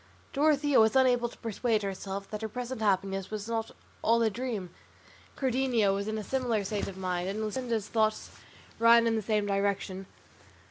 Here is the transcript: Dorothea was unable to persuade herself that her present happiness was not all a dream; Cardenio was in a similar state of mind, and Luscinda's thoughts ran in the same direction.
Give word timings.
Dorothea 0.33 0.79
was 0.79 0.95
unable 0.95 1.29
to 1.29 1.37
persuade 1.37 1.83
herself 1.83 2.27
that 2.31 2.41
her 2.41 2.49
present 2.49 2.81
happiness 2.81 3.29
was 3.29 3.47
not 3.47 3.69
all 4.01 4.19
a 4.23 4.31
dream; 4.31 4.71
Cardenio 5.37 5.93
was 5.93 6.07
in 6.07 6.17
a 6.17 6.23
similar 6.23 6.63
state 6.63 6.87
of 6.87 6.97
mind, 6.97 7.29
and 7.29 7.39
Luscinda's 7.43 7.87
thoughts 7.89 8.31
ran 8.79 9.05
in 9.05 9.15
the 9.15 9.21
same 9.21 9.45
direction. 9.45 10.07